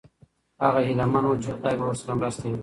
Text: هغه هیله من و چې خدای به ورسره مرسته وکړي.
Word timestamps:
هغه 0.63 0.79
هیله 0.87 1.05
من 1.13 1.25
و 1.25 1.39
چې 1.43 1.49
خدای 1.55 1.75
به 1.79 1.85
ورسره 1.87 2.13
مرسته 2.19 2.43
وکړي. 2.45 2.59